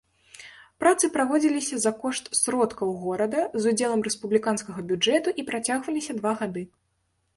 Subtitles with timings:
[0.83, 6.63] Працы праводзіліся за кошт сродкаў горада з удзелам рэспубліканскага бюджэту і працягваліся два гады.